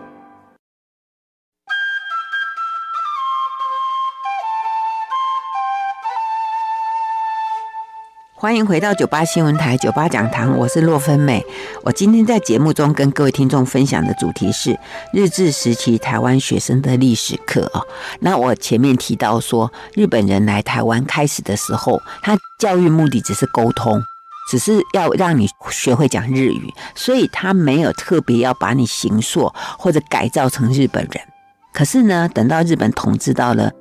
[8.41, 11.45] 欢迎回到九八新闻台九八讲堂，我是洛芬美。
[11.83, 14.79] 我今天在节目中跟各位听众分享的主题是
[15.11, 17.81] 日治时期台湾学生的历史课啊。
[18.21, 24.01] 那我前面提到说，日本人来台湾开始的时候，他教育目的只是沟通。
[24.49, 31.21] 只是要让你学会讲日语，所以他没有特别要把你形塑或者改造成日本人。
[31.71, 33.71] 可是呢，等到日本统治到了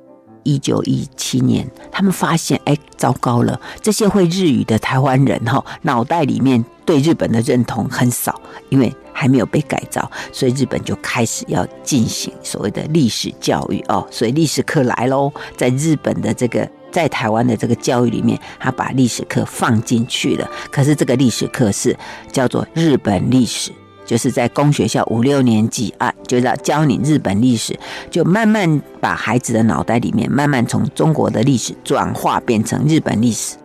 [0.43, 16.69] 一九一七年，他们发现，哎，糟糕了，这些会日语的台湾人哈，脑袋里面对日本的认同很少，因为还没有被改造，所以日本就开始要进行所谓的历史教育哦，所以历史课来喽，在日本的这个。
[16.91, 20.49] 在台湾的这个教育里面，他把历史课放进去了。
[20.71, 21.95] 可是这个历史课是
[22.31, 23.71] 叫做日本历史，
[24.05, 27.77] 就是在公学校五六年级啊，就要教你日本历史，
[28.09, 33.55] 就慢慢把孩子的脑袋里面慢慢从中国的历史转化变成日本历史。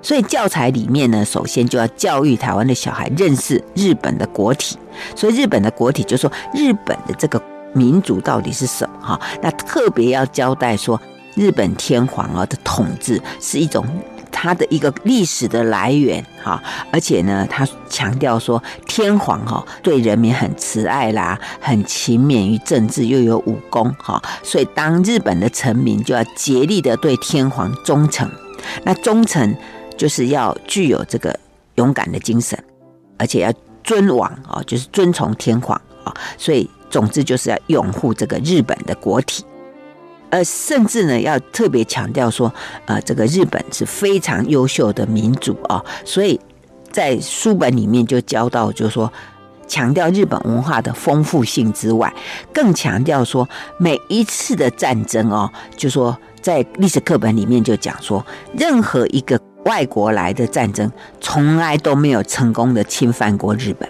[0.00, 4.78] 所以教材里面呢，首先就要教育台湾的小孩认识日本的国体。
[5.16, 7.42] 所以日本的国体就说日本的这个
[7.74, 9.00] 民族到底是什么？
[9.00, 11.00] 哈，那特别要交代说。
[11.38, 13.86] 日本天皇啊的统治是一种
[14.32, 16.60] 他的一个历史的来源哈，
[16.92, 28.28] 而且呢，他强调说天皇哈对人民很慈爱啦，很勤勉于政治，又有武功哈，所以当日本的臣民就要竭力的对天皇忠诚。
[28.82, 29.56] 那忠诚
[29.96, 31.36] 就是要具有这个
[31.76, 32.58] 勇敢的精神，
[33.16, 33.52] 而且要
[33.84, 36.12] 尊王啊，就是遵从天皇啊。
[36.36, 39.44] 所以总之就是要拥护这个日本的国体。
[40.30, 42.52] 呃，甚至呢，要特别强调说，
[42.86, 46.38] 呃，这个日本是非常优秀的民族啊，所以
[46.90, 49.10] 在书本里面就教到，就是说，
[49.66, 52.12] 强调日本文化的丰富性之外，
[52.52, 58.24] 更强调说，每一次的战争哦，就说在历史课本里面就讲说，
[58.56, 63.88] 任何一个外国来的战争，从来都没有成功的侵犯过日本。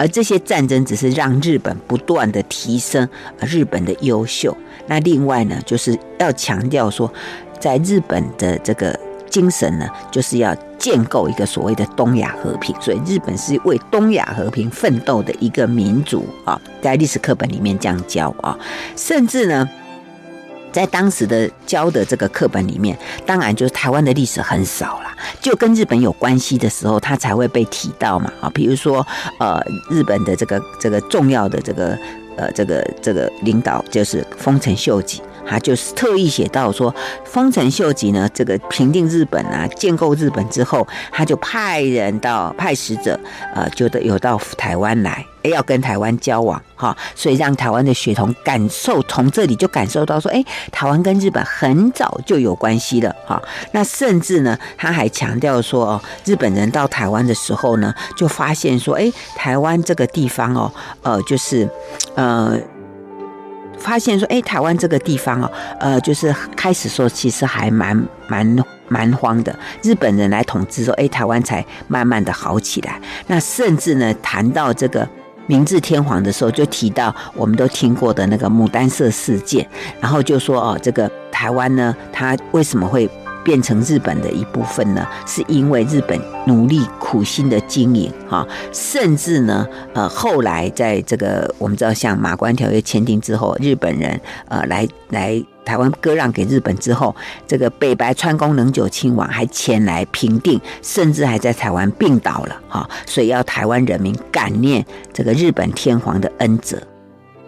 [0.00, 3.08] 而这些战争只是让日本不断的提升
[3.40, 4.56] 日本的优秀。
[4.88, 7.12] 那另外呢，就是要强调说，
[7.60, 8.98] 在日本的这个
[9.30, 12.74] 精神呢，就是要建构一个所谓的东亚和平。
[12.80, 18.58] 所以日本是为东亚和平奋斗的一个民族啊，在历史课本里面这样教啊，
[18.96, 19.68] 甚至呢。
[20.70, 28.30] 在当时的教的这个课本里面，当然就是台湾的历史很少啦，就跟日本有关系的时候，它才会被提到嘛。
[28.42, 29.04] 啊，比如说，
[29.40, 29.58] 呃，
[29.90, 31.98] 日本的这个这个重要的这个
[32.38, 35.20] 呃这个这个领导就是丰臣秀吉。
[35.48, 43.18] 他就是特意写到说，丰臣秀吉呢，这个平定日本啊，建构日本之后，他就派人到派使者，
[43.54, 53.40] 呃，就得有到台湾来，要跟台湾交往哈，所以让台湾的血统感受，从这里就感受到说，哎，台湾跟日本很早就有关系了哈。
[53.72, 60.70] 那甚至呢，他还强调说，哦，日本人到台湾的时候呢，就发现说，哎，台湾这个地方哦，
[61.02, 61.68] 呃，就是，
[62.14, 62.58] 呃。
[63.78, 67.96] 发现说，哎，台湾这个地方哦，呃，就是开始说，其实还蛮
[68.28, 69.56] 蛮蛮荒的。
[69.82, 73.00] 日本人来统治说，哎，台湾才慢慢的好起来。
[73.26, 75.08] 那甚至呢，谈到这个
[75.46, 79.66] 明治天皇的时候，就提到我们都听过的那个牡丹社事件，
[80.00, 83.08] 然后就说哦，这个台湾呢，它为什么会？
[83.48, 104.84] 变成日本的一部分呢，是因为日本努力苦心的经营哈，甚至呢，呃，后来在这个我们知道，像马关条约签订之后，日本人呃来来台湾割让给日本之后，这个北白川宫能久亲王还前来平定，甚至还在台湾病倒了哈，所以要台湾人民感念
[105.14, 106.76] 这个日本天皇的恩泽，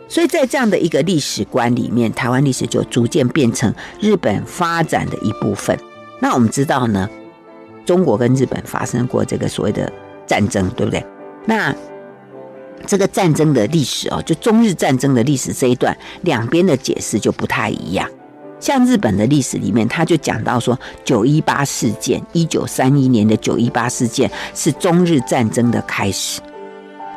[0.08, 5.78] 所以在这样的一个历史观里面，台湾历史就逐渐变成日本发展的一部分。
[6.20, 7.09] 那我们知道呢，
[7.85, 9.92] 中国跟日本发生过这个所谓的
[10.26, 11.04] 战争，对不对？
[11.46, 11.74] 那
[12.87, 18.09] 这个战争的历史哦，就中日战争的历史这一段，两边的解释就不太一样。
[18.61, 26.40] 像日本的历史里面，他就讲到说，九一八事件，一九三一年的九一八事件是中日战争的开始，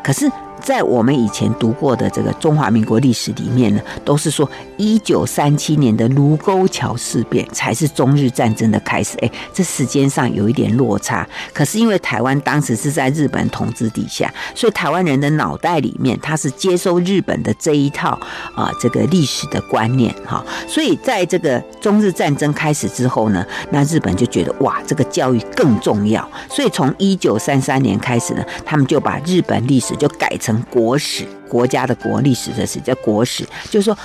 [0.04, 0.32] 可是。
[0.63, 9.17] 在我们以前读过的这个中华民国历史里面呢，都是说一九三七年的卢沟桥事变才是中日战争的开始。
[9.21, 11.28] 哎，这时间上有一点落差。
[11.52, 18.17] 可是因为台湾当时是在日本统治底下，所以台湾人的脑袋里面他是接收日本的这一套
[18.56, 20.42] 啊这个历史的观念哈。
[20.65, 26.25] 所以在这个中日战争开始之后呢，那日本就觉得哇，这个教育更重要。
[26.50, 30.52] 所以从一九三三年开始呢，他们就把日本历史就改成。
[30.63, 33.97] 国史，国家的国，历史的史叫国史，就是说，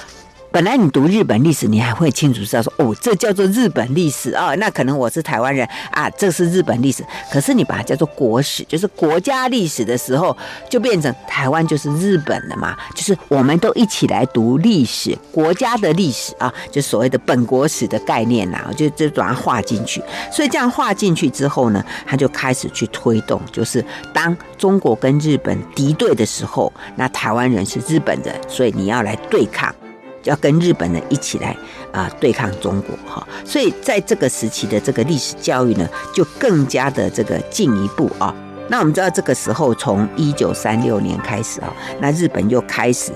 [0.59, 7.05] 本来你读日本历史，你还会清楚知道说，哦，这叫做日本历史啊，那可能我是台湾人啊，这是日本历史。
[7.31, 10.37] 可是你把它叫做国史，就是国家历史的时候，
[10.69, 20.03] 就变成台湾就是日本了嘛，就是我们都一起来读历史，国家的历史啊，就所谓的本国史的概念呐，就就把它画进去。
[20.33, 29.73] 所以这样画进去之后呢，他就开始去推动，就是当中国跟日本敌对的时候，那台湾人是日本人，所以你要来对抗。
[30.25, 31.57] 要跟日本人一起来
[31.93, 38.35] 啊、对抗中国哈，所以在这个时期的这个历史教育呢，就更加的这个进一步啊。
[38.69, 43.13] 那我们知道这个时候从一九三六年开始啊，那日本又开始。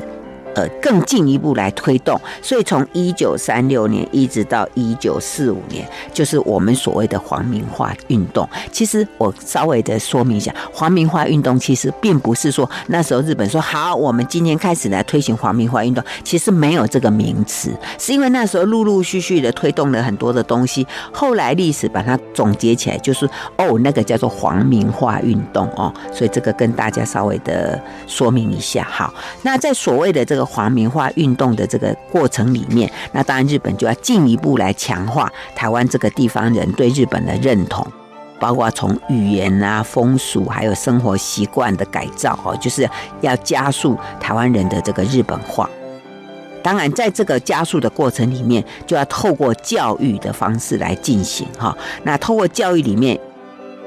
[0.54, 8.46] 呃，更进一步来推动，所以从一九三六年一直到一九四五年，就是我们所谓的皇民化运动。
[8.70, 23.24] 其实我稍微的说明一下，皇民化运动其实并不是说那时候日本说好，我们今天开始来推行皇民化运动，其实没有这个名词，是因为那时候陆陆续续的推动了很多的东西，后来历史把它总结起来，就是
[23.56, 28.86] 哦，那个叫做皇民化运动哦，所以这个跟大家稍微的说明一下。
[28.90, 30.41] 好，那在所谓的这个。
[30.44, 37.86] 皇民化运动的这个过程里面，那当然日本就要进一步来强化台湾这个地方人对日本的认同，
[38.38, 42.88] 包括从语言啊、风俗还有生活习惯的改造哦，就是
[43.20, 45.68] 要加速台湾人的这个日本化。
[46.62, 51.76] 当然，在这个加速的过程里面，就要透过教育的方式来进行哈。
[52.04, 53.18] 那透过教育里面，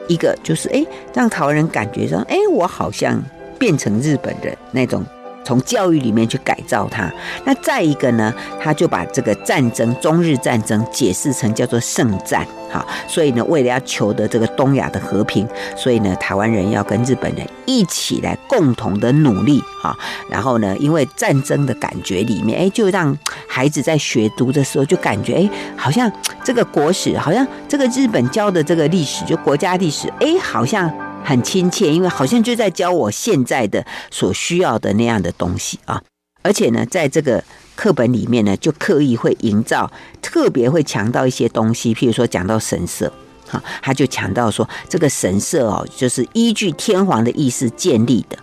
[0.09, 3.21] 一个就是哎，让台湾人感觉说，哎，我好像
[3.57, 5.05] 变成日本人那种。
[5.45, 7.09] 从教育里面去改造它，
[7.45, 19.95] 那再一个呢，他就把这个战争，中日战争解释成叫做圣战，好，所以呢，为了要求得这个东亚的和平，所以呢，台湾人要跟日本人一起来共同的努力，哈，
[20.29, 23.15] 然后呢，因为战争的感觉里面，哎，就让
[23.47, 26.11] 孩子在学读的时候就感觉，哎，好像
[26.43, 30.91] 这个国史，好像这个日本教的这个历史，就国家历史，哎，好像。
[31.25, 36.01] 很亲切，因为好像就在教我现在的所需要的那样的东西啊！
[36.43, 37.43] 而且呢，在这个
[37.75, 43.11] 课本里面呢，就刻意会营造，特别会强调一些东西，譬如说讲到神社，
[43.49, 48.37] 哈，他就强调说这个神社哦，就是依据天皇的意思建立的，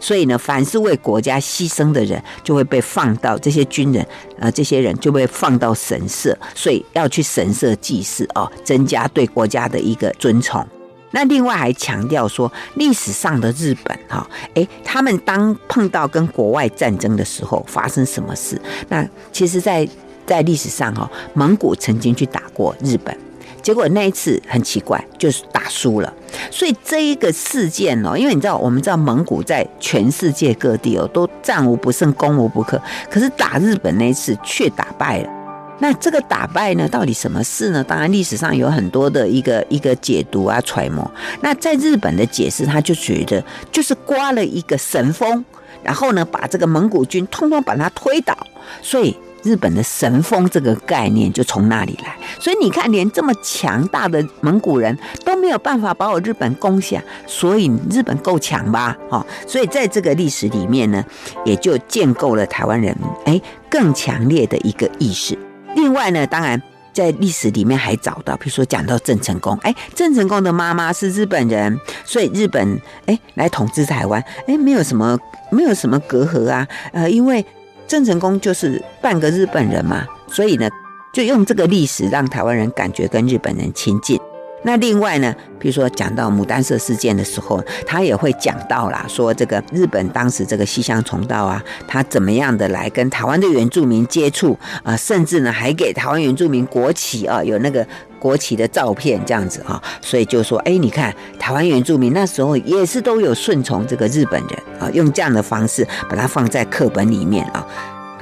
[0.00, 4.04] 所以呢，凡是为国家牺牲的人，就会被放到这些军人，
[4.40, 10.66] 呃，这些人就会放到神社，所以要去神社祭祀哦，增加对国家的一个尊崇。
[11.14, 18.60] 那另外还强调说，历史上的日本哈，诶，他们当碰到跟国外战争的时候，发生什么事？
[18.88, 19.92] 那其实在，在
[20.26, 23.16] 在历史上哈，蒙古曾经去打过日本，
[23.62, 26.12] 结果那一次很奇怪，就是打输了。
[26.50, 35.43] 所以这一个事件哦，因为你知道，我们知道蒙古在全世界各地哦，都战无不胜、攻无不克，可是打日本那一次却打败了。
[35.80, 37.82] 那这个打败呢，到底什么事呢？
[37.82, 41.10] 当然历史上有很多的一个一个解读啊、揣摩。
[41.40, 45.44] 那在日本的解释，他就觉得就是刮了一个神风，
[45.82, 48.36] 然后呢，把这个蒙古军通通把它推倒。
[48.80, 52.16] 所以日本的神风这个概念就从那里来。
[52.38, 58.96] 所以你看，连这么强大的蒙古人都没有办法把我日本攻下，所以日本够强吧？
[59.10, 61.04] 哦，所以在这个历史里面呢，
[61.44, 62.96] 也就建构了台湾人
[63.26, 65.36] 哎更强烈的一个意识。
[65.74, 66.60] 另外呢，当然
[66.92, 75.18] 在历史里面还找到，比如说讲到郑成功，哎，郑成功的妈妈是日本人，所以日本哎来统治台湾，哎，没有什么
[75.50, 77.44] 没有什么隔阂啊，呃，因为
[77.86, 80.68] 郑成功就是半个日本人嘛，所以呢，
[81.12, 84.18] 就用这个历史让台湾人感觉跟日本人亲近。
[84.64, 97.86] 那另外呢，比如说讲到牡丹社事件的时候，他也会讲到啦，说这个日本当时这个西乡重道啊，他怎么样的来跟台湾的原住民接触啊，甚至呢还给台湾原住民国旗啊，有那个
[98.18, 104.50] 国旗的照片这样子啊，所以就说，哎，你看台湾原住民那时候也是都有顺从这个日本人
[104.80, 107.66] 啊，用这样的方式把它放在课本里面啊，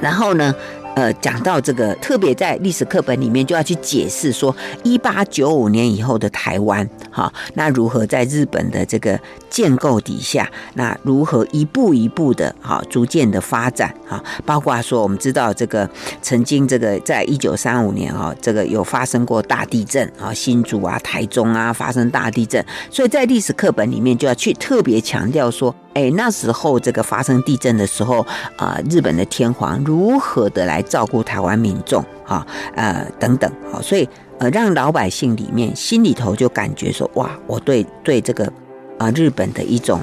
[0.01, 0.53] 然后呢。
[0.95, 9.19] 呃，讲到这个，特别在历史课本里面就要去解释说，一八九五年以后的台湾，哈，那如何在日本的这个
[9.49, 15.89] 建构底下，那如何一步一步的，哈，逐渐的发展，哈，包括说我们知道这个
[16.21, 25.75] 曾经这个在一九三五年，哈，这个有发生过大地震，啊，新竹啊、台中啊发生大地震，所以在历史课本里面就要去特别强调说。
[25.95, 28.27] 哎，那时候这个发生地震的时候，
[28.57, 38.51] 啊、日本的天皇如何的来照顾台湾民众，哈，呃，等等，好，所以呃，让老百姓里面心里头就感觉说，哇，我对对这个
[38.99, 40.01] 啊、日本的一种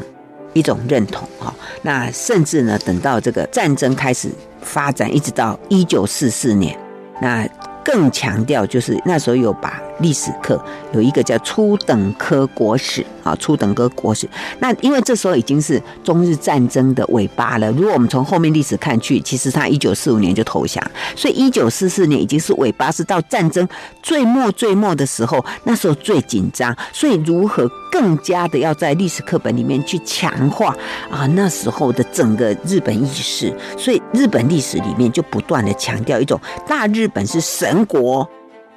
[0.53, 1.53] 一种认同哈。
[1.81, 4.29] 那甚至呢，等到这个战争开始
[4.61, 6.77] 发展，一直到一九四四年，
[7.21, 7.47] 那
[7.83, 9.81] 更强调就是那时候有把。
[9.99, 10.61] 历史课
[10.93, 14.27] 有一个叫初等科国史啊，初等科国史。
[14.59, 17.71] 那因为这时候已经是中日战争的尾巴了。
[17.71, 20.83] 如果我们从后面历史看去，其实他一九四五年就投降，
[21.15, 23.67] 所以一九四四年已经是尾巴，是到战争
[24.01, 26.75] 最末最末的时候，那时候最紧张。
[26.93, 30.75] 所以如何更加的要在历史课本里面去强化
[31.09, 38.27] 啊那时候的整个日本意识，所以日本历史里面就不断的强调一种大日本是神国。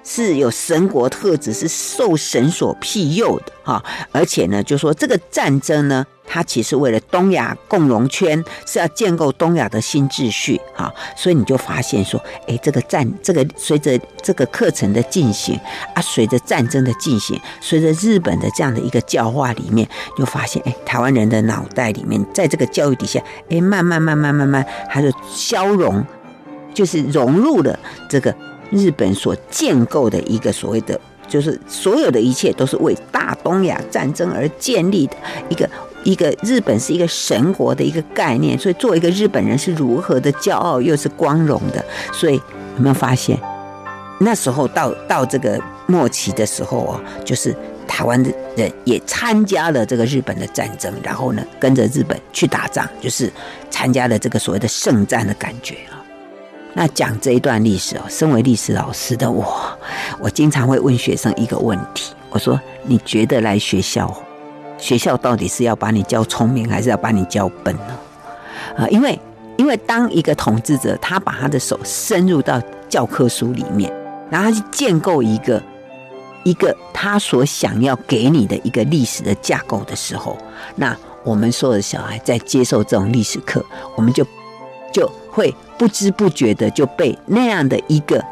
[0.04, 15.54] 是有神国特质，是受神所庇佑的哈，而且呢，就说这个战争呢，它其实为了东亚共荣圈，是要建构东亚的新秩序哈，所以你就发现说，哎，这个战，这个随着这个课程的进行
[15.94, 19.88] 啊，随着战争的进行，随着日本的这样的一个教化里面，
[20.18, 26.04] 就发现，哎，台湾人的脑袋里面，在这个教育底下，哎，慢慢慢慢慢慢，它就消融，
[26.74, 27.78] 就是融入了
[28.10, 28.34] 这个。
[28.72, 30.98] 日本所建构的一个所谓的，
[31.28, 35.16] 就是所有的一切都是为大东亚战争而建立的
[35.48, 35.70] 一个
[36.02, 41.84] 一个日本是一个神国的一个概念，所以作为一个日本人是如何的骄傲又是光荣的。
[42.12, 42.34] 所以
[42.76, 43.38] 有没有发现，
[44.18, 47.54] 那时候到到这个末期的时候哦，就是
[47.86, 53.30] 台湾的人也参加了这个日本的战争，然后呢跟着日本去打仗，就是
[53.70, 56.01] 参加了这个所谓的圣战的感觉啊。
[56.74, 59.46] 那讲这一段历史哦，身为历史老师的我，
[60.18, 64.10] 我经常会问学生一个问题：我说，你觉得来学校，
[64.78, 67.98] 学校到底是要把你教聪明，还是要把你教笨呢？
[68.78, 69.18] 啊，因为
[69.58, 72.58] 因为当一个统治者，他把他的手伸入到
[72.88, 73.92] 教科书里面，
[74.30, 75.62] 然后去建构一个
[76.42, 80.38] 一个他所想要给你的一个历史的架构的时候，
[80.76, 83.62] 那我们所有的小孩在接受这种历史课，
[83.94, 84.26] 我们就
[84.90, 85.54] 就会。
[85.82, 88.24] 不知不觉的就被那样的一个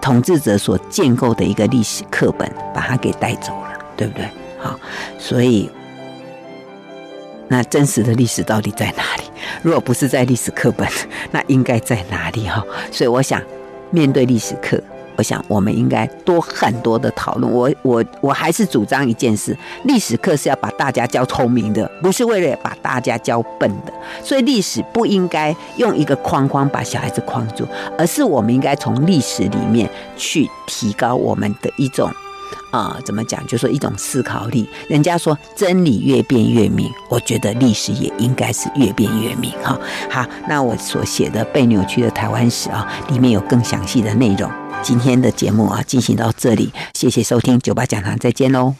[0.00, 4.26] 统治者所建构的一个历史课本把它给带走了，对不对？
[4.58, 4.80] 好，
[5.18, 5.68] 所以
[7.46, 9.24] 那真实的历史到底在哪里？
[9.60, 10.88] 如果不是在历史课本，
[11.30, 12.48] 那应该在哪里？
[12.48, 13.38] 哈，所以我想
[13.90, 14.82] 面对历史课。
[15.16, 17.52] 我想，我们应该多很多的讨论。
[17.52, 23.92] 我我我还是主张一件事：历史课是要把大家教聪明的，不是为了把大家教笨的。
[24.22, 32.10] 所以历史不应该用一个框框把小孩子框住，而是我们应该从历史里面去提高我们的一种
[32.70, 33.44] 啊、怎么讲？
[33.46, 34.68] 就说一种思考力。
[34.88, 39.52] 人家说真理越辩越明，我觉得历史也应该是越辩越明。
[39.62, 39.78] 哈，
[40.10, 44.50] 好，那我所写的被扭曲的台湾史啊，里面有更详细的内容。
[44.84, 48.74] 今天的节目啊，进行到这里，谢谢收听酒吧讲堂，再见喽。